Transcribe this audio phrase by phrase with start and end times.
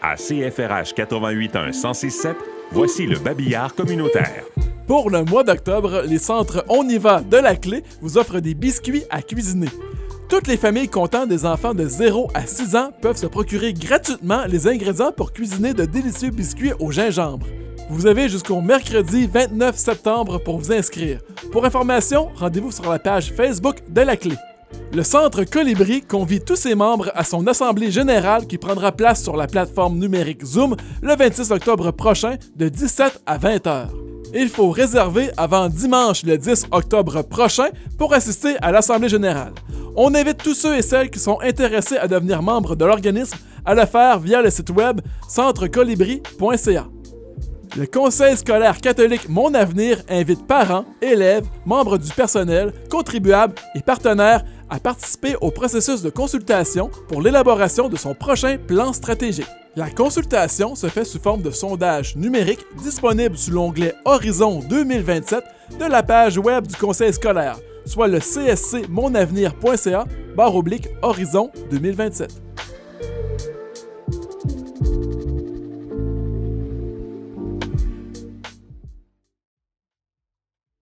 [0.00, 2.36] À CFRH 881 1067,
[2.70, 4.44] voici le babillard communautaire.
[4.86, 8.54] Pour le mois d'octobre, les centres On y va de la clé vous offrent des
[8.54, 9.68] biscuits à cuisiner.
[10.28, 14.44] Toutes les familles comptant des enfants de 0 à 6 ans peuvent se procurer gratuitement
[14.46, 17.46] les ingrédients pour cuisiner de délicieux biscuits au gingembre.
[17.90, 21.20] Vous avez jusqu'au mercredi 29 septembre pour vous inscrire.
[21.50, 24.34] Pour information, rendez-vous sur la page Facebook de la clé.
[24.92, 29.36] Le Centre Colibri convie tous ses membres à son assemblée générale qui prendra place sur
[29.36, 33.92] la plateforme numérique Zoom le 26 octobre prochain de 17 à 20 heures.
[34.34, 39.52] Il faut réserver avant dimanche le 10 octobre prochain pour assister à l'Assemblée générale.
[39.94, 43.36] On invite tous ceux et celles qui sont intéressés à devenir membres de l'organisme
[43.66, 46.86] à le faire via le site web centrecolibri.ca.
[47.76, 54.42] Le Conseil scolaire catholique Mon Avenir invite parents, élèves, membres du personnel, contribuables et partenaires
[54.70, 59.46] à participer au processus de consultation pour l'élaboration de son prochain plan stratégique.
[59.76, 65.44] La consultation se fait sous forme de sondage numérique disponible sous l'onglet Horizon 2027
[65.78, 70.04] de la page web du conseil scolaire, soit le cscmonavenir.ca
[70.36, 72.47] barre oblique Horizon 2027.